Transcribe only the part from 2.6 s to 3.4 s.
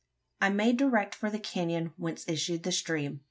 the stream.